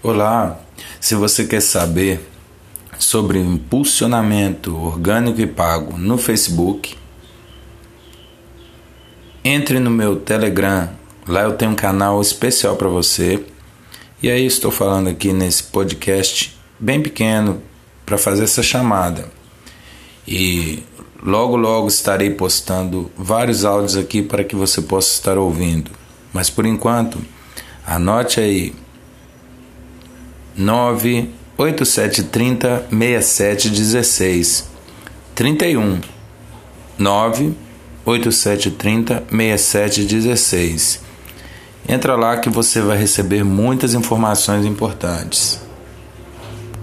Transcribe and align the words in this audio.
Olá, 0.00 0.60
se 1.00 1.16
você 1.16 1.44
quer 1.44 1.60
saber 1.60 2.20
sobre 3.00 3.40
impulsionamento 3.40 4.76
orgânico 4.76 5.40
e 5.40 5.46
pago 5.46 5.98
no 5.98 6.16
Facebook, 6.16 6.96
entre 9.44 9.80
no 9.80 9.90
meu 9.90 10.14
Telegram. 10.14 10.88
Lá 11.26 11.42
eu 11.42 11.54
tenho 11.54 11.72
um 11.72 11.74
canal 11.74 12.20
especial 12.20 12.76
para 12.76 12.86
você. 12.86 13.44
E 14.22 14.30
aí 14.30 14.46
estou 14.46 14.70
falando 14.70 15.08
aqui 15.08 15.32
nesse 15.32 15.64
podcast 15.64 16.56
bem 16.78 17.02
pequeno 17.02 17.60
para 18.06 18.16
fazer 18.16 18.44
essa 18.44 18.62
chamada. 18.62 19.28
E 20.28 20.80
logo 21.20 21.56
logo 21.56 21.88
estarei 21.88 22.30
postando 22.30 23.10
vários 23.16 23.64
áudios 23.64 23.96
aqui 23.96 24.22
para 24.22 24.44
que 24.44 24.54
você 24.54 24.80
possa 24.80 25.12
estar 25.12 25.36
ouvindo. 25.36 25.90
Mas 26.32 26.48
por 26.48 26.64
enquanto, 26.64 27.18
anote 27.84 28.38
aí 28.38 28.72
98730 30.58 32.88
6716 32.90 34.64
31 35.34 36.00
9 36.98 37.54
8730 38.04 39.22
6716. 39.30 41.00
Entra 41.88 42.16
lá 42.16 42.38
que 42.38 42.50
você 42.50 42.80
vai 42.80 42.98
receber 42.98 43.44
muitas 43.44 43.94
informações 43.94 44.66
importantes. 44.66 45.67